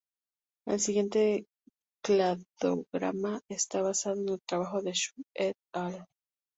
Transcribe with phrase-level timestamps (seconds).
[0.65, 1.45] El siguiente
[2.03, 6.05] cladograma esta basado en el trabajo de Xu "et al.